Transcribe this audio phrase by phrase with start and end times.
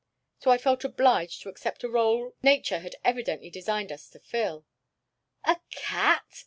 [0.39, 4.65] So I felt obliged to accept a rôle nature had evidently designed us to fill."
[5.45, 6.25] "A cat!